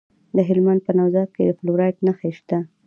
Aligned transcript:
د 0.35 0.37
هلمند 0.49 0.79
په 0.85 0.91
نوزاد 0.97 1.29
کې 1.35 1.43
د 1.45 1.49
فلورایټ 1.57 1.97
نښې 2.05 2.29
شته. 2.37 2.57